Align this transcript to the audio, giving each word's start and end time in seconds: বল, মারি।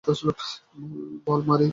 বল, 1.27 1.41
মারি। 1.47 1.69